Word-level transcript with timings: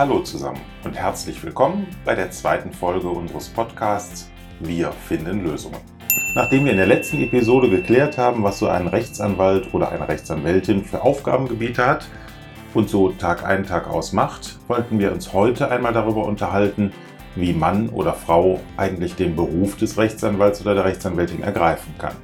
Hallo 0.00 0.20
zusammen 0.20 0.62
und 0.84 0.96
herzlich 0.96 1.44
willkommen 1.44 1.86
bei 2.06 2.14
der 2.14 2.30
zweiten 2.30 2.72
Folge 2.72 3.10
unseres 3.10 3.50
Podcasts 3.50 4.30
Wir 4.58 4.92
finden 4.92 5.44
Lösungen. 5.44 5.76
Nachdem 6.34 6.64
wir 6.64 6.72
in 6.72 6.78
der 6.78 6.86
letzten 6.86 7.20
Episode 7.20 7.68
geklärt 7.68 8.16
haben, 8.16 8.42
was 8.42 8.60
so 8.60 8.68
ein 8.68 8.86
Rechtsanwalt 8.86 9.74
oder 9.74 9.90
eine 9.90 10.08
Rechtsanwältin 10.08 10.86
für 10.86 11.02
Aufgabengebiete 11.02 11.84
hat 11.84 12.08
und 12.72 12.88
so 12.88 13.10
Tag 13.10 13.44
ein, 13.44 13.66
Tag 13.66 13.90
aus 13.90 14.14
macht, 14.14 14.58
wollten 14.68 14.98
wir 14.98 15.12
uns 15.12 15.34
heute 15.34 15.70
einmal 15.70 15.92
darüber 15.92 16.24
unterhalten, 16.24 16.94
wie 17.34 17.52
Mann 17.52 17.90
oder 17.90 18.14
Frau 18.14 18.58
eigentlich 18.78 19.16
den 19.16 19.36
Beruf 19.36 19.76
des 19.76 19.98
Rechtsanwalts 19.98 20.62
oder 20.62 20.76
der 20.76 20.86
Rechtsanwältin 20.86 21.42
ergreifen 21.42 21.94
kann. 21.98 22.16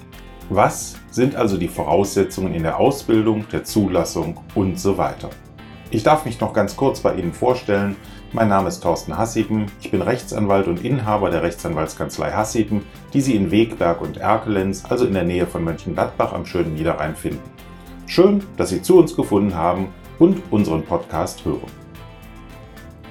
Was 0.48 0.96
sind 1.10 1.36
also 1.36 1.58
die 1.58 1.68
Voraussetzungen 1.68 2.54
in 2.54 2.62
der 2.62 2.80
Ausbildung, 2.80 3.44
der 3.52 3.64
Zulassung 3.64 4.40
und 4.54 4.80
so 4.80 4.96
weiter? 4.96 5.28
Ich 5.90 6.02
darf 6.02 6.24
mich 6.24 6.40
noch 6.40 6.52
ganz 6.52 6.76
kurz 6.76 7.00
bei 7.00 7.14
Ihnen 7.14 7.32
vorstellen. 7.32 7.94
Mein 8.32 8.48
Name 8.48 8.68
ist 8.68 8.80
Thorsten 8.80 9.16
Hassieben. 9.16 9.66
Ich 9.80 9.92
bin 9.92 10.02
Rechtsanwalt 10.02 10.66
und 10.66 10.84
Inhaber 10.84 11.30
der 11.30 11.44
Rechtsanwaltskanzlei 11.44 12.32
Hassieben, 12.32 12.82
die 13.12 13.20
Sie 13.20 13.36
in 13.36 13.52
Wegberg 13.52 14.00
und 14.00 14.16
Erkelenz, 14.16 14.84
also 14.88 15.06
in 15.06 15.14
der 15.14 15.22
Nähe 15.22 15.46
von 15.46 15.62
Mönchengladbach 15.62 16.32
am 16.32 16.44
schönen 16.44 16.74
Niederrhein 16.74 17.14
finden. 17.14 17.50
Schön, 18.06 18.42
dass 18.56 18.70
Sie 18.70 18.82
zu 18.82 18.98
uns 18.98 19.14
gefunden 19.14 19.54
haben 19.54 19.88
und 20.18 20.42
unseren 20.50 20.82
Podcast 20.82 21.44
hören. 21.44 21.70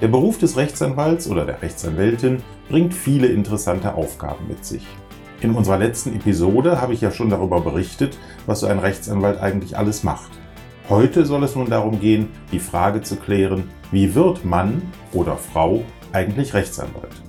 Der 0.02 0.09
Beruf 0.09 0.38
des 0.38 0.57
Rechtsanwalts 0.57 1.30
oder 1.30 1.45
der 1.45 1.61
Rechtsanwältin 1.61 2.44
bringt 2.67 2.94
viele 2.94 3.27
interessante 3.27 3.95
Aufgaben 3.95 4.49
mit 4.49 4.66
sich. 4.66 4.85
In 5.39 5.55
unserer 5.55 5.77
letzten 5.77 6.13
Episode 6.13 6.81
habe 6.81 6.94
ich 6.94 6.99
ja 6.99 7.11
schon 7.11 7.30
darüber 7.30 7.61
berichtet, 7.61 8.17
was 8.45 8.59
so 8.59 8.67
ein 8.67 8.80
Rechtsanwalt 8.80 9.39
eigentlich 9.39 9.77
alles 9.77 10.03
macht. 10.03 10.31
Heute 10.88 11.25
soll 11.25 11.44
es 11.44 11.55
nun 11.55 11.67
darum 11.67 11.99
gehen, 11.99 12.27
die 12.52 12.59
Frage 12.59 13.02
zu 13.02 13.16
klären, 13.16 13.71
wie 13.91 14.13
wird 14.13 14.45
Mann 14.45 14.84
oder 15.13 15.35
Frau 15.35 15.84
eigentlich 16.11 16.53
Rechtsanwalt? 16.53 17.23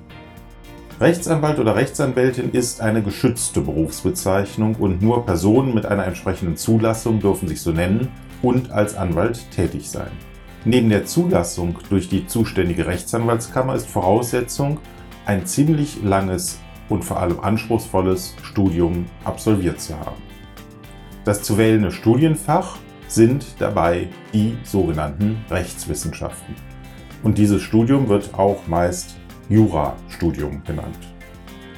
Rechtsanwalt 1.00 1.58
oder 1.58 1.74
Rechtsanwältin 1.74 2.50
ist 2.50 2.82
eine 2.82 3.02
geschützte 3.02 3.62
Berufsbezeichnung 3.62 4.74
und 4.74 5.00
nur 5.00 5.24
Personen 5.24 5.74
mit 5.74 5.86
einer 5.86 6.04
entsprechenden 6.04 6.58
Zulassung 6.58 7.18
dürfen 7.18 7.48
sich 7.48 7.62
so 7.62 7.72
nennen 7.72 8.08
und 8.42 8.72
als 8.72 8.94
Anwalt 8.94 9.50
tätig 9.50 9.88
sein. 9.88 10.10
Neben 10.66 10.90
der 10.90 11.06
Zulassung 11.06 11.78
durch 11.88 12.10
die 12.10 12.26
zuständige 12.26 12.86
Rechtsanwaltskammer 12.86 13.74
ist 13.74 13.88
Voraussetzung, 13.88 14.80
ein 15.24 15.46
ziemlich 15.46 16.02
langes 16.02 16.60
und 16.90 17.06
vor 17.06 17.20
allem 17.20 17.40
anspruchsvolles 17.40 18.34
Studium 18.42 19.06
absolviert 19.24 19.80
zu 19.80 19.98
haben. 19.98 20.20
Das 21.24 21.42
zu 21.42 21.56
wählende 21.56 21.90
Studienfach 21.90 22.76
sind 23.08 23.44
dabei 23.58 24.08
die 24.32 24.56
sogenannten 24.64 25.44
Rechtswissenschaften. 25.50 26.54
Und 27.22 27.38
dieses 27.38 27.62
Studium 27.62 28.08
wird 28.08 28.34
auch 28.34 28.66
meist 28.66 29.16
Jurastudium 29.48 30.62
genannt. 30.64 30.98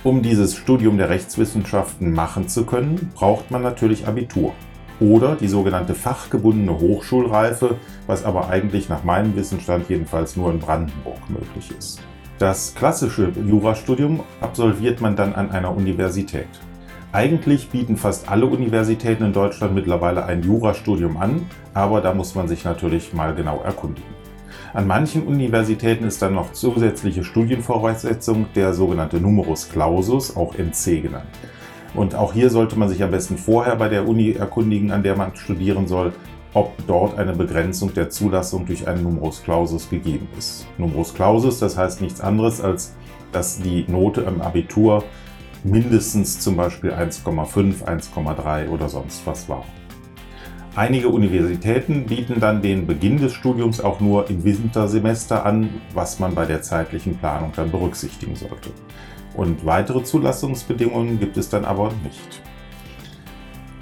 Um 0.04 0.22
dieses 0.22 0.56
Studium 0.56 0.96
der 0.96 1.10
Rechtswissenschaften 1.10 2.12
machen 2.12 2.48
zu 2.48 2.64
können, 2.64 3.10
braucht 3.14 3.50
man 3.50 3.62
natürlich 3.62 4.06
Abitur 4.06 4.54
oder 5.00 5.36
die 5.36 5.48
sogenannte 5.48 5.94
fachgebundene 5.94 6.78
Hochschulreife, 6.78 7.76
was 8.06 8.24
aber 8.24 8.48
eigentlich 8.48 8.88
nach 8.88 9.04
meinem 9.04 9.36
Wissensstand 9.36 9.88
jedenfalls 9.88 10.36
nur 10.36 10.50
in 10.50 10.58
Brandenburg 10.58 11.18
möglich 11.28 11.72
ist. 11.76 12.00
Das 12.38 12.74
klassische 12.74 13.32
Jurastudium 13.46 14.20
absolviert 14.40 15.00
man 15.00 15.16
dann 15.16 15.34
an 15.34 15.50
einer 15.50 15.74
Universität. 15.76 16.48
Eigentlich 17.10 17.70
bieten 17.70 17.96
fast 17.96 18.28
alle 18.28 18.44
Universitäten 18.44 19.24
in 19.24 19.32
Deutschland 19.32 19.74
mittlerweile 19.74 20.26
ein 20.26 20.42
Jurastudium 20.42 21.16
an, 21.16 21.46
aber 21.72 22.02
da 22.02 22.12
muss 22.12 22.34
man 22.34 22.48
sich 22.48 22.64
natürlich 22.64 23.14
mal 23.14 23.34
genau 23.34 23.62
erkundigen. 23.62 24.10
An 24.74 24.86
manchen 24.86 25.26
Universitäten 25.26 26.04
ist 26.04 26.20
dann 26.20 26.34
noch 26.34 26.52
zusätzliche 26.52 27.24
Studienvoraussetzung 27.24 28.46
der 28.54 28.74
sogenannte 28.74 29.20
Numerus 29.20 29.70
Clausus, 29.70 30.36
auch 30.36 30.54
NC 30.54 31.02
genannt. 31.02 31.30
Und 31.94 32.14
auch 32.14 32.34
hier 32.34 32.50
sollte 32.50 32.78
man 32.78 32.90
sich 32.90 33.02
am 33.02 33.10
besten 33.10 33.38
vorher 33.38 33.76
bei 33.76 33.88
der 33.88 34.06
Uni 34.06 34.32
erkundigen, 34.32 34.90
an 34.90 35.02
der 35.02 35.16
man 35.16 35.34
studieren 35.34 35.86
soll, 35.86 36.12
ob 36.52 36.74
dort 36.86 37.18
eine 37.18 37.32
Begrenzung 37.32 37.94
der 37.94 38.10
Zulassung 38.10 38.66
durch 38.66 38.86
einen 38.86 39.02
Numerus 39.02 39.42
Clausus 39.42 39.88
gegeben 39.88 40.28
ist. 40.36 40.66
Numerus 40.76 41.14
Clausus, 41.14 41.58
das 41.58 41.78
heißt 41.78 42.02
nichts 42.02 42.20
anderes, 42.20 42.60
als 42.60 42.94
dass 43.32 43.58
die 43.60 43.86
Note 43.88 44.20
im 44.20 44.42
Abitur 44.42 45.04
mindestens 45.64 46.40
zum 46.40 46.56
Beispiel 46.56 46.92
1,5, 46.92 47.84
1,3 47.84 48.68
oder 48.68 48.88
sonst 48.88 49.26
was 49.26 49.48
war. 49.48 49.64
Einige 50.76 51.08
Universitäten 51.08 52.06
bieten 52.06 52.38
dann 52.38 52.62
den 52.62 52.86
Beginn 52.86 53.18
des 53.18 53.32
Studiums 53.32 53.80
auch 53.80 53.98
nur 53.98 54.30
im 54.30 54.44
Wintersemester 54.44 55.44
an, 55.44 55.70
was 55.92 56.20
man 56.20 56.34
bei 56.34 56.46
der 56.46 56.62
zeitlichen 56.62 57.16
Planung 57.16 57.52
dann 57.56 57.72
berücksichtigen 57.72 58.36
sollte. 58.36 58.70
Und 59.34 59.66
weitere 59.66 60.04
Zulassungsbedingungen 60.04 61.18
gibt 61.18 61.36
es 61.36 61.48
dann 61.48 61.64
aber 61.64 61.92
nicht. 62.04 62.42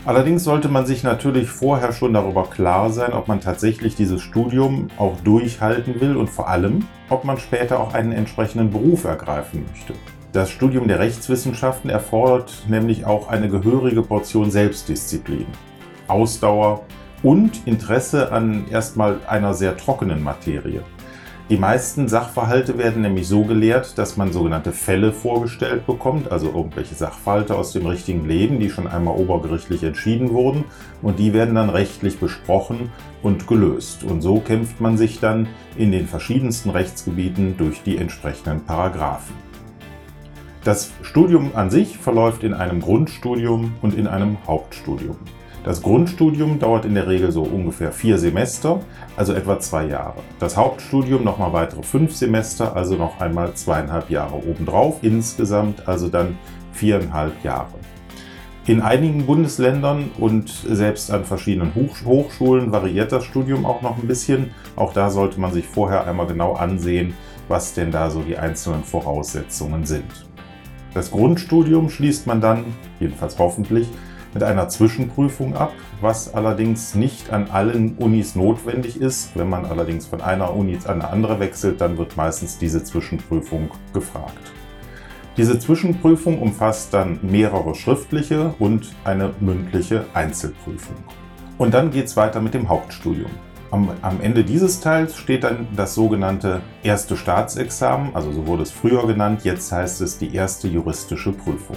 Allerdings 0.07 0.45
sollte 0.45 0.69
man 0.69 0.87
sich 0.87 1.03
natürlich 1.03 1.49
vorher 1.49 1.93
schon 1.93 2.15
darüber 2.15 2.45
klar 2.45 2.91
sein, 2.91 3.13
ob 3.13 3.27
man 3.27 3.41
tatsächlich 3.41 3.97
dieses 3.97 4.23
Studium 4.23 4.89
auch 4.99 5.21
durchhalten 5.25 6.01
will 6.01 6.17
und 6.17 6.31
vor 6.31 6.49
allem, 6.49 6.87
ob 7.11 7.25
man 7.25 7.39
später 7.39 7.81
auch 7.81 7.93
einen 7.93 8.13
entsprechenden 8.13 8.71
Beruf 8.71 9.05
ergreifen 9.05 9.67
möchte. 9.69 9.95
Das 10.37 10.51
Studium 10.51 10.87
der 10.87 10.99
Rechtswissenschaften 10.99 11.89
erfordert 11.89 12.65
nämlich 12.69 13.07
auch 13.07 13.29
eine 13.29 13.49
gehörige 13.49 14.03
Portion 14.03 14.51
Selbstdisziplin, 14.51 15.47
Ausdauer 16.09 16.83
und 17.23 17.67
Interesse 17.67 18.31
an 18.31 18.67
erstmal 18.71 19.21
einer 19.27 19.55
sehr 19.55 19.79
trockenen 19.79 20.23
Materie. 20.23 20.83
Die 21.49 21.57
meisten 21.57 22.07
Sachverhalte 22.07 22.77
werden 22.77 23.01
nämlich 23.01 23.27
so 23.27 23.45
gelehrt, 23.45 23.97
dass 23.97 24.19
man 24.19 24.31
sogenannte 24.31 24.73
Fälle 24.73 25.11
vorgestellt 25.11 25.87
bekommt, 25.87 26.31
also 26.31 26.49
irgendwelche 26.49 26.95
Sachverhalte 26.95 27.55
aus 27.55 27.73
dem 27.73 27.87
richtigen 27.87 28.29
Leben, 28.29 28.61
die 28.61 28.69
schon 28.69 28.87
einmal 28.87 29.17
obergerichtlich 29.17 29.85
entschieden 29.85 30.35
wurden 30.35 30.65
und 31.01 31.19
die 31.19 31.33
werden 31.33 31.55
dann 31.55 31.71
rechtlich 31.71 32.19
besprochen 32.19 32.91
und 33.23 33.47
gelöst. 33.47 34.05
Und 34.05 34.21
so 34.21 34.41
kämpft 34.41 34.83
man 34.83 34.99
sich 34.99 35.19
dann 35.19 35.49
in 35.79 35.93
den 35.93 36.07
verschiedensten 36.07 36.69
Rechtsgebieten 36.69 37.57
durch 37.57 37.83
die 37.85 37.97
entsprechenden 37.97 38.67
Paragraphen. 38.67 39.46
Das 40.67 40.91
Studium 41.03 41.53
an 41.55 41.71
sich 41.71 41.97
verläuft 41.97 42.43
in 42.43 42.53
einem 42.53 42.81
Grundstudium 42.81 43.75
und 43.83 43.95
in 43.95 44.09
einem 44.09 44.37
Hauptstudium. 44.49 45.15
Das 45.63 45.81
Grundstudium 45.81 46.59
dauert 46.59 46.85
in 46.85 46.97
der 46.97 47.07
Regel 47.07 47.31
so 47.31 47.45
ungefähr 47.45 47.93
vier 47.93 48.19
Semester, 48.19 48.81
also 49.17 49.33
etwa 49.33 49.61
zwei 49.61 49.87
Jahre. 49.87 50.17
Das 50.41 50.57
Hauptstudium 50.57 51.23
nochmal 51.23 51.53
weitere 51.53 51.85
fünf 51.85 52.17
Semester, 52.17 52.75
also 52.75 52.97
noch 52.97 53.21
einmal 53.21 53.55
zweieinhalb 53.55 54.11
Jahre 54.11 54.35
obendrauf. 54.45 54.99
Insgesamt 55.03 55.87
also 55.87 56.09
dann 56.09 56.37
viereinhalb 56.73 57.45
Jahre. 57.45 57.75
In 58.67 58.83
einigen 58.83 59.25
Bundesländern 59.25 60.11
und 60.19 60.51
selbst 60.51 61.13
an 61.13 61.25
verschiedenen 61.25 61.77
Hochschulen 61.77 62.73
variiert 62.73 63.13
das 63.13 63.25
Studium 63.25 63.65
auch 63.65 63.83
noch 63.83 63.99
ein 63.99 64.09
bisschen. 64.09 64.51
Auch 64.75 64.93
da 64.93 65.11
sollte 65.11 65.39
man 65.39 65.53
sich 65.53 65.65
vorher 65.65 66.09
einmal 66.09 66.27
genau 66.27 66.55
ansehen, 66.55 67.15
was 67.47 67.73
denn 67.73 67.93
da 67.93 68.11
so 68.11 68.23
die 68.23 68.37
einzelnen 68.37 68.83
Voraussetzungen 68.83 69.87
sind. 69.87 70.27
Das 70.97 71.11
Grundstudium 71.11 71.91
schließt 71.91 72.27
man 72.27 72.41
dann, 72.41 72.65
jedenfalls 73.01 73.39
hoffentlich, 73.39 73.87
mit 74.33 74.43
einer 74.43 74.71
Zwischenprüfung 74.71 75.55
ab, 75.55 75.75
was 76.01 76.33
allerdings 76.33 76.95
nicht 76.95 77.35
an 77.35 77.51
allen 77.51 77.99
Unis 77.99 78.35
notwendig 78.35 78.99
ist. 78.99 79.37
Wenn 79.37 79.51
man 79.51 79.67
allerdings 79.67 80.07
von 80.07 80.23
einer 80.23 80.57
Uni 80.57 80.79
an 80.87 81.03
eine 81.03 81.11
andere 81.11 81.39
wechselt, 81.39 81.83
dann 81.83 81.99
wird 81.99 82.17
meistens 82.17 82.57
diese 82.57 82.83
Zwischenprüfung 82.83 83.69
gefragt. 83.93 84.41
Diese 85.37 85.59
Zwischenprüfung 85.59 86.41
umfasst 86.41 86.95
dann 86.95 87.19
mehrere 87.21 87.75
schriftliche 87.75 88.55
und 88.59 88.95
eine 89.05 89.35
mündliche 89.39 90.07
Einzelprüfung. 90.15 90.97
Und 91.59 91.75
dann 91.75 91.91
geht 91.91 92.07
es 92.07 92.17
weiter 92.17 92.41
mit 92.41 92.55
dem 92.55 92.71
Hauptstudium. 92.71 93.33
Am, 93.77 93.91
am, 94.01 94.23
Ende 94.23 94.43
dieses 94.43 94.81
Teils 94.81 95.19
steht 95.19 95.45
dann 95.45 95.69
das 95.77 95.95
sogenannte 95.95 96.63
erste 96.83 97.15
Staatsexamen, 97.15 98.17
also 98.17 98.33
so 98.33 98.47
wurde 98.47 98.63
es 98.63 98.71
früher 98.71 99.07
genannt, 99.07 99.43
jetzt 99.45 99.71
heißt 99.71 100.01
es 100.01 100.17
die 100.17 100.35
erste 100.35 100.67
juristische 100.67 101.31
Prüfung. 101.31 101.77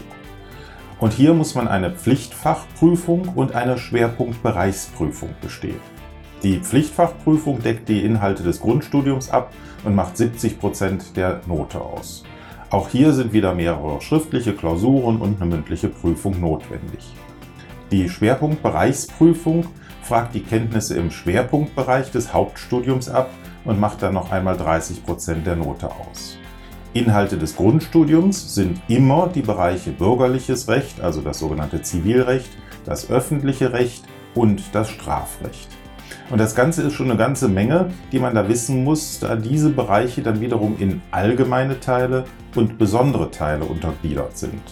Und 1.01 1.11
hier 1.11 1.33
muss 1.33 1.55
man 1.55 1.67
eine 1.67 1.91
Pflichtfachprüfung 1.91 3.33
und 3.35 3.53
eine 3.53 3.77
Schwerpunktbereichsprüfung 3.77 5.31
bestehen. 5.41 5.81
Die 6.41 6.59
Pflichtfachprüfung 6.59 7.61
deckt 7.61 7.89
die 7.89 8.05
Inhalte 8.05 8.43
des 8.43 8.61
Grundstudiums 8.61 9.29
ab 9.29 9.51
und 9.83 9.93
macht 9.93 10.15
70 10.15 10.57
Prozent 10.57 11.17
der 11.17 11.41
Note 11.47 11.81
aus. 11.81 12.23
Auch 12.69 12.87
hier 12.87 13.11
sind 13.11 13.33
wieder 13.33 13.53
mehrere 13.53 13.99
schriftliche 13.99 14.53
Klausuren 14.53 15.17
und 15.17 15.41
eine 15.41 15.49
mündliche 15.49 15.89
Prüfung 15.89 16.39
notwendig. 16.39 17.13
Die 17.91 18.07
Schwerpunktbereichsprüfung 18.07 19.65
fragt 20.09 20.33
die 20.33 20.41
Kenntnisse 20.41 20.97
im 20.97 21.11
Schwerpunktbereich 21.11 22.09
des 22.09 22.33
Hauptstudiums 22.33 23.09
ab 23.09 23.29
und 23.63 23.79
macht 23.79 24.01
dann 24.01 24.15
noch 24.15 24.31
einmal 24.31 24.57
30 24.57 25.05
Prozent 25.05 25.45
der 25.45 25.55
Note 25.55 25.87
aus. 25.91 26.35
Inhalte 26.95 27.37
des 27.37 27.55
Grundstudiums 27.55 28.55
sind 28.55 28.81
immer 28.87 29.27
die 29.27 29.43
Bereiche 29.43 29.91
bürgerliches 29.91 30.67
Recht, 30.67 30.99
also 30.99 31.21
das 31.21 31.37
sogenannte 31.37 31.83
Zivilrecht, 31.83 32.49
das 32.85 33.11
öffentliche 33.11 33.71
Recht 33.71 34.03
und 34.33 34.63
das 34.73 34.89
Strafrecht. 34.89 35.67
Und 36.31 36.39
das 36.39 36.55
Ganze 36.55 36.81
ist 36.81 36.93
schon 36.93 37.11
eine 37.11 37.19
ganze 37.19 37.47
Menge, 37.47 37.91
die 38.11 38.17
man 38.17 38.33
da 38.33 38.49
wissen 38.49 38.83
muss, 38.83 39.19
da 39.19 39.35
diese 39.35 39.69
Bereiche 39.69 40.23
dann 40.23 40.41
wiederum 40.41 40.75
in 40.79 41.03
allgemeine 41.11 41.79
Teile 41.79 42.25
und 42.55 42.79
besondere 42.79 43.29
Teile 43.29 43.65
untergliedert 43.65 44.35
sind. 44.35 44.63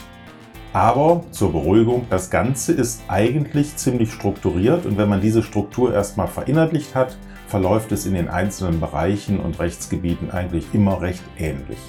Aber 0.77 1.23
zur 1.31 1.53
Beruhigung, 1.53 2.05
das 2.11 2.29
Ganze 2.29 2.71
ist 2.71 3.01
eigentlich 3.07 3.75
ziemlich 3.77 4.13
strukturiert 4.13 4.85
und 4.85 4.95
wenn 4.99 5.09
man 5.09 5.21
diese 5.21 5.41
Struktur 5.41 5.91
erstmal 5.91 6.27
verinnerlicht 6.27 6.93
hat, 6.93 7.17
verläuft 7.47 7.91
es 7.93 8.05
in 8.05 8.13
den 8.13 8.27
einzelnen 8.27 8.79
Bereichen 8.79 9.39
und 9.39 9.59
Rechtsgebieten 9.59 10.29
eigentlich 10.29 10.65
immer 10.73 11.01
recht 11.01 11.23
ähnlich. 11.39 11.79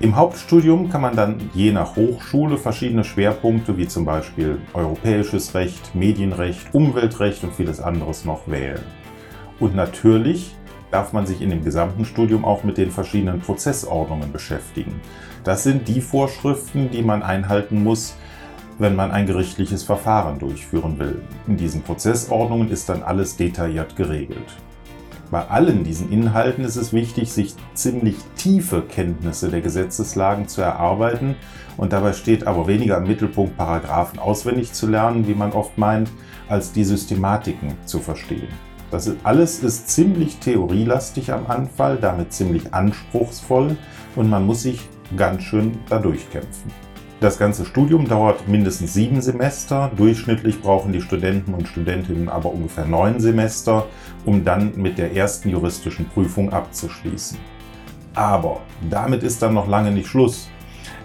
Im 0.00 0.16
Hauptstudium 0.16 0.90
kann 0.90 1.00
man 1.00 1.16
dann 1.16 1.48
je 1.54 1.72
nach 1.72 1.96
Hochschule 1.96 2.58
verschiedene 2.58 3.04
Schwerpunkte 3.04 3.78
wie 3.78 3.88
zum 3.88 4.04
Beispiel 4.04 4.58
europäisches 4.74 5.54
Recht, 5.54 5.94
Medienrecht, 5.94 6.74
Umweltrecht 6.74 7.42
und 7.42 7.54
vieles 7.54 7.80
anderes 7.80 8.26
noch 8.26 8.48
wählen. 8.48 8.82
Und 9.60 9.74
natürlich 9.74 10.54
darf 10.90 11.14
man 11.14 11.24
sich 11.24 11.40
in 11.40 11.48
dem 11.48 11.64
gesamten 11.64 12.04
Studium 12.04 12.44
auch 12.44 12.64
mit 12.64 12.76
den 12.76 12.90
verschiedenen 12.90 13.40
Prozessordnungen 13.40 14.30
beschäftigen. 14.30 15.00
Das 15.44 15.64
sind 15.64 15.88
die 15.88 16.00
Vorschriften, 16.00 16.90
die 16.90 17.02
man 17.02 17.22
einhalten 17.22 17.82
muss, 17.82 18.14
wenn 18.78 18.94
man 18.94 19.10
ein 19.10 19.26
gerichtliches 19.26 19.82
Verfahren 19.82 20.38
durchführen 20.38 20.98
will. 20.98 21.22
In 21.46 21.56
diesen 21.56 21.82
Prozessordnungen 21.82 22.70
ist 22.70 22.88
dann 22.88 23.02
alles 23.02 23.36
detailliert 23.36 23.96
geregelt. 23.96 24.56
Bei 25.30 25.48
allen 25.48 25.82
diesen 25.82 26.12
Inhalten 26.12 26.62
ist 26.62 26.76
es 26.76 26.92
wichtig, 26.92 27.32
sich 27.32 27.54
ziemlich 27.72 28.16
tiefe 28.36 28.82
Kenntnisse 28.82 29.48
der 29.48 29.62
Gesetzeslagen 29.62 30.46
zu 30.46 30.60
erarbeiten 30.60 31.36
und 31.78 31.94
dabei 31.94 32.12
steht 32.12 32.46
aber 32.46 32.66
weniger 32.66 32.98
im 32.98 33.04
Mittelpunkt, 33.04 33.56
Paragraphen 33.56 34.18
auswendig 34.18 34.74
zu 34.74 34.86
lernen, 34.86 35.26
wie 35.26 35.34
man 35.34 35.52
oft 35.52 35.78
meint, 35.78 36.10
als 36.48 36.72
die 36.72 36.84
Systematiken 36.84 37.74
zu 37.86 37.98
verstehen. 37.98 38.48
Das 38.90 39.10
alles 39.24 39.60
ist 39.60 39.88
ziemlich 39.88 40.36
theorielastig 40.36 41.32
am 41.32 41.46
Anfang, 41.46 41.98
damit 42.02 42.34
ziemlich 42.34 42.74
anspruchsvoll 42.74 43.78
und 44.16 44.28
man 44.28 44.44
muss 44.44 44.64
sich 44.64 44.86
ganz 45.16 45.42
schön 45.42 45.78
dadurch 45.88 46.30
kämpfen. 46.30 46.70
Das 47.20 47.38
ganze 47.38 47.64
Studium 47.64 48.08
dauert 48.08 48.48
mindestens 48.48 48.94
sieben 48.94 49.20
Semester. 49.20 49.92
Durchschnittlich 49.96 50.60
brauchen 50.60 50.92
die 50.92 51.00
Studenten 51.00 51.54
und 51.54 51.68
Studentinnen 51.68 52.28
aber 52.28 52.52
ungefähr 52.52 52.84
neun 52.84 53.20
Semester, 53.20 53.86
um 54.24 54.44
dann 54.44 54.72
mit 54.76 54.98
der 54.98 55.14
ersten 55.14 55.48
juristischen 55.48 56.06
Prüfung 56.06 56.52
abzuschließen. 56.52 57.38
Aber 58.14 58.60
damit 58.90 59.22
ist 59.22 59.40
dann 59.40 59.54
noch 59.54 59.68
lange 59.68 59.92
nicht 59.92 60.08
Schluss. 60.08 60.48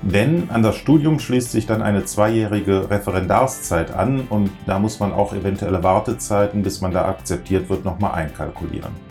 Denn 0.01 0.49
an 0.49 0.63
das 0.63 0.75
Studium 0.77 1.19
schließt 1.19 1.51
sich 1.51 1.67
dann 1.67 1.83
eine 1.83 2.05
zweijährige 2.05 2.89
Referendarszeit 2.89 3.93
an 3.93 4.21
und 4.29 4.49
da 4.65 4.79
muss 4.79 4.99
man 4.99 5.13
auch 5.13 5.33
eventuelle 5.33 5.83
Wartezeiten, 5.83 6.63
bis 6.63 6.81
man 6.81 6.91
da 6.91 7.05
akzeptiert 7.05 7.69
wird, 7.69 7.85
nochmal 7.85 8.13
einkalkulieren. 8.13 9.06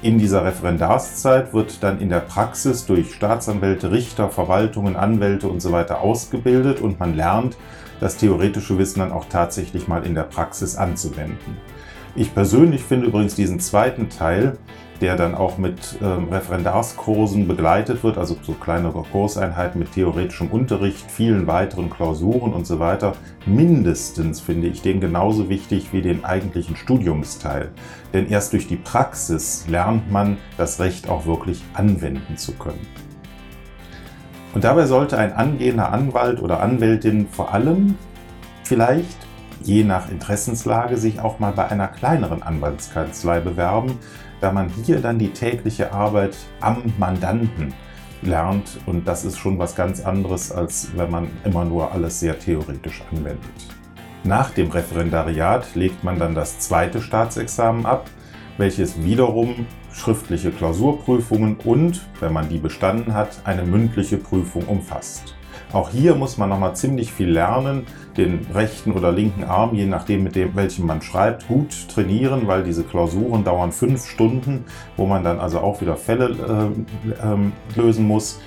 In 0.00 0.20
dieser 0.20 0.44
Referendarszeit 0.44 1.52
wird 1.52 1.82
dann 1.82 2.00
in 2.00 2.08
der 2.08 2.20
Praxis 2.20 2.86
durch 2.86 3.14
Staatsanwälte, 3.14 3.90
Richter, 3.90 4.28
Verwaltungen, 4.28 4.94
Anwälte 4.94 5.48
und 5.48 5.60
so 5.60 5.72
weiter 5.72 6.00
ausgebildet 6.00 6.80
und 6.80 7.00
man 7.00 7.16
lernt, 7.16 7.56
das 7.98 8.16
theoretische 8.16 8.78
Wissen 8.78 9.00
dann 9.00 9.10
auch 9.10 9.24
tatsächlich 9.24 9.88
mal 9.88 10.06
in 10.06 10.14
der 10.14 10.22
Praxis 10.22 10.76
anzuwenden. 10.76 11.56
Ich 12.14 12.32
persönlich 12.32 12.84
finde 12.84 13.08
übrigens 13.08 13.34
diesen 13.34 13.58
zweiten 13.58 14.08
Teil 14.08 14.56
der 15.00 15.16
dann 15.16 15.34
auch 15.34 15.58
mit 15.58 15.98
ähm, 16.02 16.28
Referendarskursen 16.30 17.46
begleitet 17.46 18.02
wird, 18.02 18.18
also 18.18 18.36
so 18.42 18.52
kleinere 18.52 19.02
Kurseinheiten 19.02 19.78
mit 19.78 19.92
theoretischem 19.92 20.48
Unterricht, 20.48 21.10
vielen 21.10 21.46
weiteren 21.46 21.90
Klausuren 21.90 22.52
und 22.52 22.66
so 22.66 22.78
weiter. 22.78 23.14
Mindestens 23.46 24.40
finde 24.40 24.66
ich 24.66 24.82
den 24.82 25.00
genauso 25.00 25.48
wichtig 25.48 25.92
wie 25.92 26.02
den 26.02 26.24
eigentlichen 26.24 26.76
Studiumsteil. 26.76 27.70
Denn 28.12 28.28
erst 28.28 28.52
durch 28.52 28.66
die 28.66 28.76
Praxis 28.76 29.66
lernt 29.68 30.10
man, 30.10 30.38
das 30.56 30.80
Recht 30.80 31.08
auch 31.08 31.26
wirklich 31.26 31.62
anwenden 31.74 32.36
zu 32.36 32.52
können. 32.52 32.86
Und 34.54 34.64
dabei 34.64 34.86
sollte 34.86 35.18
ein 35.18 35.32
angehender 35.32 35.92
Anwalt 35.92 36.42
oder 36.42 36.60
Anwältin 36.60 37.28
vor 37.28 37.52
allem 37.52 37.96
vielleicht 38.64 39.28
je 39.62 39.84
nach 39.84 40.10
Interessenslage 40.10 40.96
sich 40.96 41.20
auch 41.20 41.38
mal 41.38 41.52
bei 41.52 41.68
einer 41.68 41.88
kleineren 41.88 42.42
Anwaltskanzlei 42.42 43.40
bewerben, 43.40 43.98
da 44.40 44.52
man 44.52 44.68
hier 44.68 45.00
dann 45.00 45.18
die 45.18 45.30
tägliche 45.30 45.92
Arbeit 45.92 46.36
am 46.60 46.92
Mandanten 46.98 47.74
lernt 48.22 48.78
und 48.86 49.06
das 49.06 49.24
ist 49.24 49.38
schon 49.38 49.58
was 49.58 49.74
ganz 49.74 50.04
anderes, 50.04 50.52
als 50.52 50.88
wenn 50.96 51.10
man 51.10 51.30
immer 51.44 51.64
nur 51.64 51.92
alles 51.92 52.20
sehr 52.20 52.38
theoretisch 52.38 53.02
anwendet. 53.12 53.40
Nach 54.24 54.50
dem 54.50 54.70
Referendariat 54.70 55.74
legt 55.74 56.02
man 56.02 56.18
dann 56.18 56.34
das 56.34 56.58
zweite 56.58 57.00
Staatsexamen 57.00 57.86
ab, 57.86 58.10
welches 58.56 59.02
wiederum 59.02 59.66
schriftliche 59.92 60.50
Klausurprüfungen 60.50 61.56
und, 61.64 62.06
wenn 62.20 62.32
man 62.32 62.48
die 62.48 62.58
bestanden 62.58 63.14
hat, 63.14 63.40
eine 63.44 63.64
mündliche 63.64 64.16
Prüfung 64.16 64.64
umfasst. 64.64 65.37
Auch 65.72 65.90
hier 65.90 66.14
muss 66.14 66.38
man 66.38 66.48
nochmal 66.48 66.74
ziemlich 66.74 67.12
viel 67.12 67.30
lernen, 67.30 67.86
den 68.16 68.46
rechten 68.54 68.92
oder 68.92 69.12
linken 69.12 69.44
Arm, 69.44 69.74
je 69.74 69.84
nachdem 69.86 70.22
mit 70.22 70.34
dem, 70.34 70.56
welchem 70.56 70.86
man 70.86 71.02
schreibt, 71.02 71.46
gut 71.46 71.88
trainieren, 71.88 72.46
weil 72.46 72.64
diese 72.64 72.84
Klausuren 72.84 73.44
dauern 73.44 73.72
fünf 73.72 74.06
Stunden, 74.06 74.64
wo 74.96 75.06
man 75.06 75.24
dann 75.24 75.38
also 75.38 75.60
auch 75.60 75.80
wieder 75.80 75.96
Fälle 75.96 76.30
äh, 76.30 77.12
äh, 77.12 77.80
lösen 77.80 78.06
muss. 78.06 78.40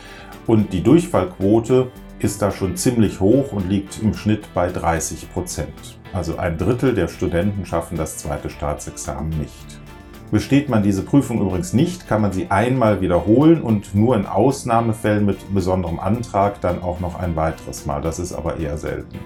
Und 0.48 0.74
die 0.74 0.82
Durchfallquote 0.82 1.92
ist 2.20 2.42
da 2.42 2.52
schon 2.52 2.76
ziemlich 2.76 3.20
hoch 3.20 3.52
und 3.52 3.70
liegt 3.70 4.02
im 4.02 4.14
Schnitt 4.14 4.54
bei 4.54 4.72
30 4.72 5.32
Prozent. 5.32 6.00
Also 6.14 6.38
ein 6.38 6.58
Drittel 6.58 6.94
der 6.94 7.08
Studenten 7.08 7.66
schaffen 7.66 7.98
das 7.98 8.18
zweite 8.18 8.50
Staatsexamen 8.50 9.30
nicht. 9.40 9.81
Besteht 10.32 10.70
man 10.70 10.82
diese 10.82 11.04
Prüfung 11.04 11.42
übrigens 11.42 11.74
nicht, 11.74 12.08
kann 12.08 12.22
man 12.22 12.32
sie 12.32 12.50
einmal 12.50 13.02
wiederholen 13.02 13.62
und 13.62 13.94
nur 13.94 14.16
in 14.16 14.26
Ausnahmefällen 14.26 15.26
mit 15.26 15.54
besonderem 15.54 16.00
Antrag 16.00 16.62
dann 16.62 16.82
auch 16.82 17.02
noch 17.02 17.20
ein 17.20 17.36
weiteres 17.36 17.86
Mal. 17.86 18.02
Das 18.02 18.18
ist 18.18 18.32
aber 18.32 18.58
eher 18.58 18.78
selten. 18.78 19.20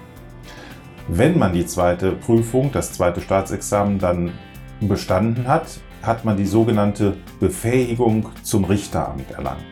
Wenn 1.06 1.38
man 1.38 1.52
die 1.52 1.64
zweite 1.64 2.10
Prüfung, 2.10 2.72
das 2.72 2.92
zweite 2.92 3.20
Staatsexamen 3.20 4.00
dann 4.00 4.32
bestanden 4.80 5.46
hat, 5.46 5.78
hat 6.02 6.24
man 6.24 6.36
die 6.36 6.46
sogenannte 6.46 7.16
Befähigung 7.38 8.30
zum 8.42 8.64
Richteramt 8.64 9.30
erlangt. 9.30 9.62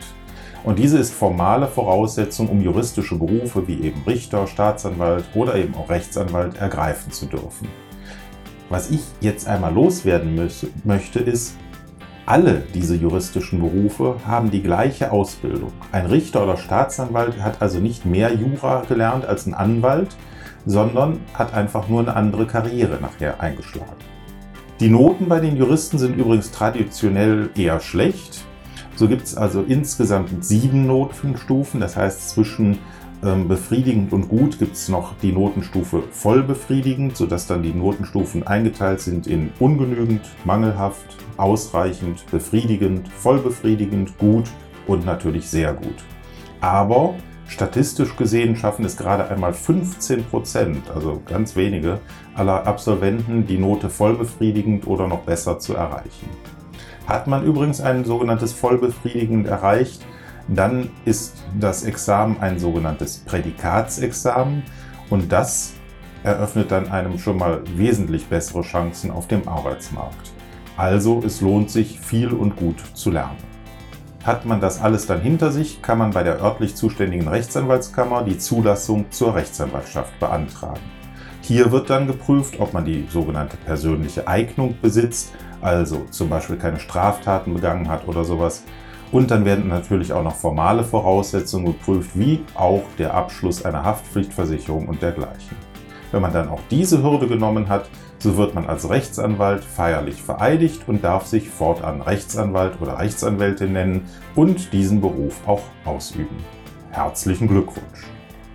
Und 0.63 0.79
diese 0.79 0.99
ist 0.99 1.13
formale 1.13 1.67
Voraussetzung, 1.67 2.49
um 2.49 2.63
juristische 2.63 3.17
Berufe 3.17 3.67
wie 3.67 3.83
eben 3.83 4.03
Richter, 4.07 4.47
Staatsanwalt 4.47 5.25
oder 5.35 5.57
eben 5.57 5.75
auch 5.75 5.91
Rechtsanwalt 5.91 6.59
ergreifen 6.59 7.11
zu 7.11 7.27
dürfen. 7.27 7.69
Was 8.75 8.91
ich 8.91 9.03
jetzt 9.21 9.47
einmal 9.47 9.73
loswerden 9.73 10.51
möchte, 10.83 11.21
ist, 11.21 11.55
alle 12.27 12.65
diese 12.75 12.97
juristischen 12.97 13.61
Berufe 13.61 14.17
haben 14.27 14.51
die 14.51 14.65
gleiche 14.65 15.13
Ausbildung. 15.13 15.73
Ein 15.93 16.07
Richter 16.07 16.43
oder 16.43 16.57
Staatsanwalt 16.57 17.41
hat 17.41 17.63
also 17.63 17.79
nicht 17.79 18.05
mehr 18.05 18.35
Jura 18.35 18.83
gelernt 18.89 19.27
als 19.27 19.47
ein 19.47 19.55
Anwalt, 19.55 20.17
sondern 20.67 21.21
hat 21.35 21.55
einfach 21.55 21.89
nur 21.89 22.01
eine 22.01 22.17
andere 22.17 22.49
Karriere 22.49 22.99
nachher 23.01 23.41
eingeschlagen. 23.41 23.95
Die 24.81 24.91
Noten 24.91 25.29
bei 25.29 25.39
den 25.39 25.57
Juristen 25.57 25.99
sind 25.99 26.17
übrigens 26.17 26.51
traditionell 26.51 27.51
eher 27.57 27.79
schlecht. 27.79 28.45
So 28.97 29.07
gibt 29.07 29.23
es 29.23 29.37
also 29.37 29.63
insgesamt 29.63 30.45
sieben 30.45 30.89
Notenstufen, 30.89 31.79
das 31.79 31.97
heißt 31.97 32.31
zwischen 32.31 32.79
ähm, 33.25 33.49
befriedigend 33.49 34.13
und 34.13 34.29
gut 34.29 34.59
gibt 34.59 34.75
es 34.75 34.89
noch 34.89 35.15
die 35.23 35.33
Notenstufe 35.33 36.03
voll 36.11 36.43
befriedigend, 36.43 37.17
sodass 37.17 37.47
dann 37.47 37.63
die 37.63 37.73
Notenstufen 37.73 38.47
eingeteilt 38.47 39.01
sind 39.01 39.27
in 39.27 39.51
ungenügend, 39.59 40.21
mangelhaft, 40.45 41.17
ausreichend, 41.37 42.25
befriedigend, 42.31 43.09
voll 43.09 43.39
befriedigend, 43.39 44.17
gut 44.19 44.51
und 44.87 45.07
natürlich 45.07 45.49
sehr 45.49 45.73
gut. 45.73 46.05
Aber 46.61 47.15
statistisch 47.47 48.17
gesehen 48.17 48.57
schaffen 48.57 48.85
es 48.85 48.97
gerade 48.97 49.29
einmal 49.29 49.53
15 49.53 50.25
Prozent, 50.25 50.91
also 50.95 51.21
ganz 51.27 51.57
wenige, 51.57 52.01
aller 52.35 52.67
Absolventen 52.67 53.47
die 53.47 53.59
Note 53.59 53.91
voll 53.91 54.15
befriedigend 54.15 54.87
oder 54.87 55.09
noch 55.09 55.21
besser 55.21 55.59
zu 55.59 55.75
erreichen. 55.75 56.29
Hat 57.07 57.27
man 57.27 57.45
übrigens 57.45 57.81
ein 57.81 58.05
sogenanntes 58.05 58.53
vollbefriedigend 58.53 59.47
erreicht, 59.47 60.05
dann 60.49 60.91
ist 61.05 61.43
das 61.59 61.85
Examen 61.85 62.39
ein 62.41 62.59
sogenanntes 62.59 63.19
Prädikatsexamen 63.19 64.63
und 65.11 65.33
das 65.33 65.73
eröffnet 66.23 66.71
dann 66.71 66.91
einem 66.91 67.19
schon 67.19 67.39
mal 67.39 67.63
wesentlich 67.77 68.27
bessere 68.27 68.63
Chancen 68.63 69.11
auf 69.11 69.29
dem 69.29 69.47
Arbeitsmarkt. 69.49 70.33
Also 70.77 71.23
es 71.25 71.41
lohnt 71.41 71.71
sich 71.71 72.01
viel 72.01 72.29
und 72.31 72.57
gut 72.57 72.83
zu 72.95 73.11
lernen. 73.11 73.37
Hat 74.25 74.47
man 74.47 74.61
das 74.61 74.81
alles 74.81 75.07
dann 75.07 75.21
hinter 75.21 75.53
sich, 75.53 75.83
kann 75.83 75.99
man 75.99 76.11
bei 76.11 76.23
der 76.23 76.41
örtlich 76.41 76.75
zuständigen 76.75 77.29
Rechtsanwaltskammer 77.29 78.25
die 78.25 78.39
Zulassung 78.39 79.11
zur 79.11 79.35
Rechtsanwaltschaft 79.35 80.19
beantragen. 80.19 80.81
Hier 81.43 81.71
wird 81.71 81.91
dann 81.91 82.07
geprüft, 82.07 82.59
ob 82.59 82.73
man 82.73 82.87
die 82.87 83.07
sogenannte 83.11 83.59
persönliche 83.59 84.27
Eignung 84.27 84.77
besitzt, 84.81 85.35
also 85.61 86.07
zum 86.11 86.31
Beispiel 86.31 86.57
keine 86.57 86.81
Straftaten 86.81 87.53
begangen 87.53 87.89
hat 87.91 88.09
oder 88.09 88.25
sowas, 88.25 88.65
und 89.13 89.31
dann 89.31 89.45
werden 89.45 89.69
natürlich 89.69 90.13
auch 90.13 90.23
noch 90.23 90.35
formale 90.35 90.85
Voraussetzungen 90.85 91.67
geprüft, 91.67 92.11
wie 92.15 92.43
auch 92.55 92.83
der 92.99 93.15
Abschluss 93.15 93.65
einer 93.65 93.85
Haftpflichtversicherung 93.85 94.89
und 94.89 95.03
dergleichen. 95.03 95.57
Wenn 96.13 96.23
man 96.23 96.33
dann 96.33 96.49
auch 96.49 96.61
diese 96.71 97.03
Hürde 97.03 97.27
genommen 97.27 97.69
hat, 97.69 97.89
so 98.19 98.37
wird 98.37 98.55
man 98.55 98.67
als 98.67 98.89
Rechtsanwalt 98.89 99.65
feierlich 99.65 100.23
vereidigt 100.23 100.83
und 100.87 101.05
darf 101.05 101.27
sich 101.27 101.51
fortan 101.51 102.01
Rechtsanwalt 102.01 102.81
oder 102.81 102.99
Rechtsanwältin 102.99 103.73
nennen 103.73 104.07
und 104.35 104.73
diesen 104.73 105.01
Beruf 105.01 105.41
auch 105.47 105.63
ausüben. 105.85 106.37
Herzlichen 106.91 107.49
Glückwunsch! 107.49 108.07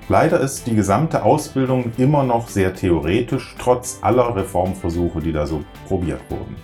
Leider 0.08 0.40
ist 0.40 0.66
die 0.66 0.74
gesamte 0.74 1.22
Ausbildung 1.24 1.92
immer 1.98 2.24
noch 2.24 2.48
sehr 2.48 2.74
theoretisch, 2.74 3.56
trotz 3.60 4.00
aller 4.02 4.36
Reformversuche, 4.36 5.20
die 5.20 5.32
da 5.32 5.46
so 5.46 5.64
probiert 5.88 6.22
wurden. 6.30 6.56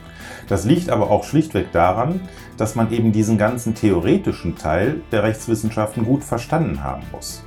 Das 0.48 0.66
liegt 0.66 0.90
aber 0.90 1.10
auch 1.10 1.24
schlichtweg 1.24 1.72
daran, 1.72 2.22
dass 2.58 2.76
man 2.76 2.92
eben 2.92 3.12
diesen 3.12 3.38
ganzen 3.38 3.76
theoretischen 3.76 4.56
Teil 4.56 5.02
der 5.12 5.24
Rechtswissenschaften 5.24 6.06
gut 6.06 6.24
verstanden 6.24 6.84
haben 6.84 7.04
muss. 7.12 7.44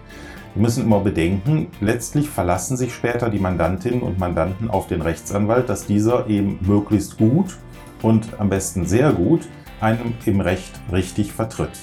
Wir 0.55 0.62
müssen 0.62 0.85
immer 0.85 1.00
bedenken, 1.00 1.69
letztlich 1.81 2.28
verlassen 2.28 2.76
sich 2.76 2.93
später 2.93 3.31
die 3.31 3.38
Mandantinnen 3.38 4.02
und 4.02 4.19
Mandanten 4.19 4.69
auf 4.69 4.88
den 4.88 5.02
Rechtsanwalt, 5.02 5.69
dass 5.69 5.87
dieser 5.87 6.26
eben 6.26 6.59
möglichst 6.62 7.19
gut 7.19 7.57
und 8.02 8.40
am 8.40 8.49
besten 8.49 8.87
sehr 8.87 9.12
gut 9.12 9.43
einem 9.81 10.14
im 10.26 10.40
Recht 10.40 10.73
richtig 10.90 11.33
vertritt. 11.33 11.78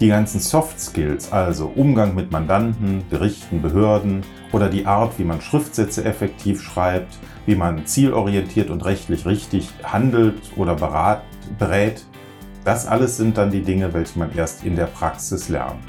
Die 0.00 0.08
ganzen 0.08 0.40
Soft 0.40 0.78
Skills, 0.78 1.32
also 1.32 1.72
Umgang 1.74 2.14
mit 2.14 2.30
Mandanten, 2.30 3.02
Gerichten, 3.10 3.62
Behörden 3.62 4.22
oder 4.52 4.68
die 4.68 4.86
Art, 4.86 5.18
wie 5.18 5.24
man 5.24 5.40
Schriftsätze 5.40 6.04
effektiv 6.04 6.62
schreibt, 6.62 7.18
wie 7.46 7.54
man 7.54 7.86
zielorientiert 7.86 8.70
und 8.70 8.84
rechtlich 8.84 9.26
richtig 9.26 9.68
handelt 9.84 10.40
oder 10.56 10.74
berat, 10.74 11.22
berät, 11.58 12.04
das 12.64 12.86
alles 12.86 13.16
sind 13.16 13.38
dann 13.38 13.50
die 13.50 13.62
Dinge, 13.62 13.94
welche 13.94 14.18
man 14.18 14.34
erst 14.34 14.64
in 14.64 14.76
der 14.76 14.86
Praxis 14.86 15.48
lernt. 15.48 15.84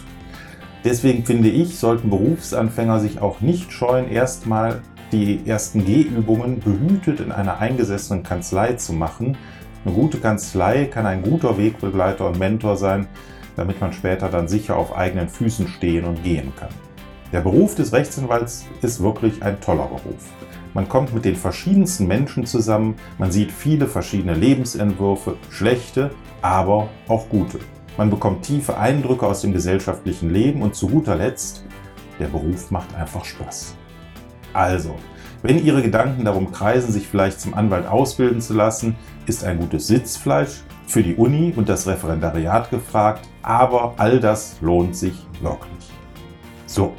Deswegen 0.84 1.26
finde 1.26 1.50
ich, 1.50 1.80
sollten 1.80 2.10
Berufsanfänger 2.10 3.00
sich 3.00 3.20
auch 3.20 3.42
nicht 3.42 3.72
scheuen, 3.72 4.10
erstmal 4.10 4.82
die 5.12 5.42
ersten 5.46 5.86
Gehübungen 5.86 6.60
behütet 6.60 7.20
in 7.20 7.32
einer 7.32 7.60
eingesessenen 7.60 8.24
Kanzlei 8.24 8.74
zu 8.74 8.94
machen. 8.94 9.38
Eine 9.86 9.94
gute 9.96 10.20
Kanzlei 10.20 10.86
kann 10.86 11.06
ein 11.06 11.24
guter 11.24 11.58
Wegbegleiter 11.58 12.28
und 12.28 12.38
Mentor 12.38 12.78
sein, 12.78 13.08
damit 13.56 13.82
man 13.82 13.94
später 13.94 14.30
dann 14.30 14.48
sicher 14.48 14.76
auf 14.78 14.96
eigenen 14.96 15.30
Füßen 15.30 15.68
stehen 15.68 16.06
und 16.06 16.24
gehen 16.24 16.54
kann. 16.60 16.70
Der 17.34 17.42
Beruf 17.42 17.76
des 17.76 17.92
Rechtsanwalts 17.92 18.66
ist 18.82 19.04
wirklich 19.04 19.44
ein 19.44 19.60
toller 19.60 19.88
Beruf. 19.88 20.24
Man 20.74 20.88
kommt 20.88 21.14
mit 21.14 21.26
den 21.26 21.36
verschiedensten 21.36 22.08
Menschen 22.08 22.46
zusammen, 22.46 22.96
man 23.18 23.32
sieht 23.32 23.52
viele 23.52 23.88
verschiedene 23.88 24.34
Lebensentwürfe, 24.34 25.36
schlechte, 25.50 26.12
aber 26.42 26.88
auch 27.10 27.28
gute. 27.28 27.60
Man 27.98 28.10
bekommt 28.10 28.44
tiefe 28.44 28.78
Eindrücke 28.78 29.26
aus 29.28 29.42
dem 29.42 29.52
gesellschaftlichen 29.52 30.30
Leben 30.30 30.62
und 30.62 30.76
zu 30.76 30.88
guter 30.88 31.16
Letzt, 31.16 31.66
der 32.18 32.28
Beruf 32.28 32.72
macht 32.72 32.96
einfach 32.96 33.26
Spaß. 33.26 33.76
Also, 34.54 34.96
wenn 35.42 35.64
Ihre 35.64 35.82
Gedanken 35.82 36.24
darum 36.24 36.52
kreisen, 36.52 36.94
sich 36.94 37.08
vielleicht 37.08 37.42
zum 37.42 37.56
Anwalt 37.56 37.88
ausbilden 37.88 38.40
zu 38.40 38.54
lassen, 38.54 38.96
ist 39.26 39.44
ein 39.44 39.60
gutes 39.60 39.88
Sitzfleisch 39.88 40.64
für 40.86 41.04
die 41.04 41.16
Uni 41.16 41.54
und 41.56 41.68
das 41.68 41.88
Referendariat 41.88 42.70
gefragt, 42.70 43.28
aber 43.42 43.96
all 43.98 44.22
das 44.22 44.56
lohnt 44.62 44.96
sich 44.96 45.14
wirklich. 45.42 45.92
So, 46.66 46.94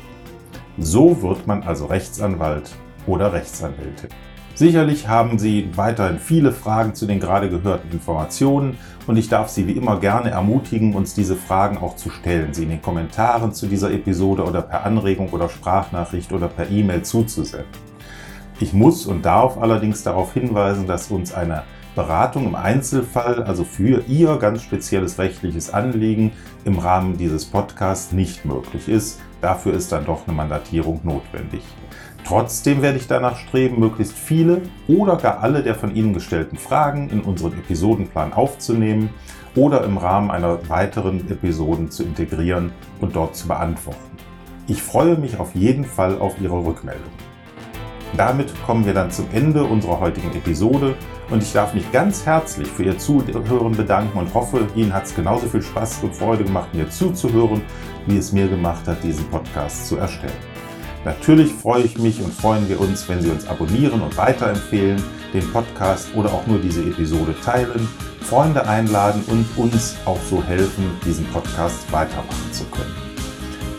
so 0.78 1.23
wird 1.23 1.47
man 1.47 1.62
also 1.62 1.87
Rechtsanwalt 1.87 2.70
oder 3.06 3.32
Rechtsanwältin. 3.32 4.11
Sicherlich 4.54 5.06
haben 5.06 5.38
Sie 5.38 5.70
weiterhin 5.76 6.18
viele 6.18 6.50
Fragen 6.50 6.94
zu 6.94 7.06
den 7.06 7.20
gerade 7.20 7.49
gehörten 7.49 7.92
Informationen 7.92 8.76
und 9.06 9.16
ich 9.16 9.28
darf 9.28 9.49
Sie 9.49 9.68
wie 9.68 9.73
immer 9.73 10.00
gerne 10.00 10.30
ermutigen, 10.30 10.94
uns 10.94 11.14
diese 11.14 11.37
Fragen 11.37 11.78
auch 11.78 11.94
zu 11.94 12.11
stellen, 12.11 12.52
sie 12.52 12.64
in 12.64 12.70
den 12.70 12.82
Kommentaren 12.82 13.52
zu 13.52 13.68
dieser 13.68 13.92
Episode 13.92 14.44
oder 14.44 14.62
per 14.62 14.85
Anregung 14.85 15.30
oder 15.30 15.49
Sprachnachricht 15.49 16.32
oder 16.32 16.49
per 16.49 16.68
E-Mail 16.70 17.02
zuzusenden. 17.02 17.66
Ich 18.58 18.73
muss 18.73 19.06
und 19.06 19.25
darf 19.25 19.58
allerdings 19.58 20.02
darauf 20.02 20.35
hinweisen, 20.35 20.88
dass 20.88 21.12
uns 21.12 21.32
eine 21.32 21.62
Beratung 21.94 22.47
im 22.47 22.54
Einzelfall, 22.56 23.44
also 23.44 23.62
für 23.62 24.02
Ihr 24.08 24.37
ganz 24.38 24.62
spezielles 24.62 25.18
rechtliches 25.18 25.73
Anliegen 25.73 26.32
im 26.64 26.78
Rahmen 26.78 27.16
dieses 27.16 27.44
Podcasts 27.44 28.12
nicht 28.12 28.44
möglich 28.44 28.88
ist. 28.88 29.20
Dafür 29.40 29.75
ist 29.75 29.92
dann 29.92 30.04
doch 30.04 30.26
eine 30.26 30.37
Mandatierung 30.37 31.00
notwendig. 31.04 31.62
Trotzdem 32.25 32.83
werde 32.83 32.99
ich 32.99 33.07
danach 33.07 33.37
streben, 33.37 33.78
möglichst 33.78 34.14
viele 34.14 34.62
oder 34.87 35.16
gar 35.16 35.40
alle 35.40 35.62
der 35.62 35.75
von 35.75 35.95
Ihnen 35.95 36.12
gestellten 36.12 36.59
Fragen 36.59 37.09
in 37.09 37.21
unseren 37.21 37.52
Episodenplan 37.52 38.33
aufzunehmen 38.33 39.11
oder 39.54 39.85
im 39.85 39.97
Rahmen 39.97 40.30
einer 40.30 40.68
weiteren 40.68 41.30
Episoden 41.30 41.90
zu 41.90 42.02
integrieren 42.02 42.73
und 43.00 43.16
dort 43.16 43.35
zu 43.35 43.49
beantworten. 43.49 43.99
Ich 44.66 44.83
freue 44.83 45.16
mich 45.16 45.38
auf 45.38 45.54
jeden 45.54 45.85
Fall 45.85 46.18
auf 46.18 46.40
Ihre 46.40 46.64
Rückmeldung. 46.64 47.12
Damit 48.16 48.52
kommen 48.66 48.85
wir 48.85 48.95
dann 48.95 49.11
zum 49.11 49.26
Ende 49.33 49.64
unserer 49.64 50.00
heutigen 50.00 50.33
Episode 50.33 50.95
und 51.30 51.42
ich 51.42 51.52
darf 51.52 51.75
mich 51.75 51.90
ganz 51.92 52.25
herzlich 52.25 52.68
für 52.68 52.85
Ihr 52.85 52.99
Zuhören 52.99 53.73
bedanken 53.73 54.18
und 54.18 54.32
hoffe, 54.35 54.66
Ihnen 54.75 54.92
hat 54.92 55.04
es 55.04 55.14
genauso 55.14 55.47
viel 55.47 55.62
Spaß 55.62 56.00
und 56.02 56.14
Freude 56.14 56.44
gemacht, 56.44 56.73
mir 56.75 56.88
zuzuhören, 56.88 57.62
wie 58.06 58.16
es 58.16 58.32
mir 58.32 58.49
gemacht 58.49 58.87
hat, 58.87 59.02
diesen 59.02 59.25
Podcast 59.26 59.88
zu 59.88 59.97
erstellen. 59.97 60.32
Natürlich 61.04 61.52
freue 61.52 61.82
ich 61.82 61.99
mich 61.99 62.20
und 62.23 62.32
freuen 62.32 62.68
wir 62.68 62.80
uns, 62.80 63.08
wenn 63.08 63.23
Sie 63.23 63.30
uns 63.30 63.47
abonnieren 63.47 64.02
und 64.02 64.16
weiterempfehlen, 64.16 65.02
den 65.32 65.50
Podcast 65.52 66.08
oder 66.14 66.32
auch 66.32 66.47
nur 66.47 66.58
diese 66.58 66.82
Episode 66.82 67.35
teilen, 67.44 67.88
Freunde 68.20 68.66
einladen 68.66 69.23
und 69.28 69.47
uns 69.56 69.97
auch 70.04 70.20
so 70.28 70.42
helfen, 70.42 70.90
diesen 71.04 71.25
Podcast 71.26 71.90
weitermachen 71.92 72.52
zu 72.52 72.64
können. 72.64 72.94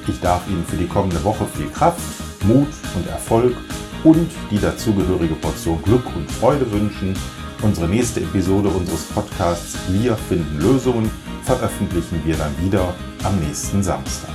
Ich 0.08 0.20
darf 0.22 0.48
Ihnen 0.50 0.66
für 0.66 0.78
die 0.78 0.88
kommende 0.88 1.24
Woche 1.24 1.46
viel 1.46 1.70
Kraft, 1.70 2.02
Mut 2.46 2.68
und 2.96 3.08
Erfolg 3.10 3.56
und 4.04 4.30
die 4.50 4.60
dazugehörige 4.60 5.36
Portion 5.36 5.82
Glück 5.84 6.06
und 6.16 6.32
Freude 6.32 6.72
wünschen. 6.72 7.16
Unsere 7.62 7.90
nächste 7.90 8.22
Episode 8.22 8.70
unseres 8.70 9.04
Podcasts 9.04 9.78
Wir 9.90 10.16
finden 10.16 10.60
Lösungen 10.60 11.12
veröffentlichen 11.44 12.22
wir 12.24 12.38
dann 12.38 12.54
wieder 12.64 12.96
am 13.24 13.38
nächsten 13.40 13.84
Samstag. 13.84 14.34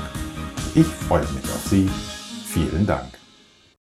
Ich 0.75 0.87
freue 0.87 1.23
mich 1.23 1.45
auf 1.45 1.67
Sie. 1.71 1.89
Vielen 2.47 2.87
Dank. 2.87 3.24